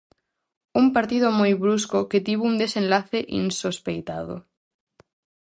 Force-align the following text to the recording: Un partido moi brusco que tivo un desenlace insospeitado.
Un 0.81 0.85
partido 0.95 1.27
moi 1.39 1.53
brusco 1.63 1.99
que 2.09 2.23
tivo 2.27 2.43
un 2.51 2.55
desenlace 2.63 3.19
insospeitado. 3.41 4.35